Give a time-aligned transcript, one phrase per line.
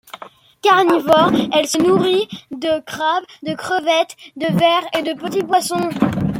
[0.63, 5.91] Carnivore, elle se nourrit de crabes, de crevettes, de vers et de petits poissons.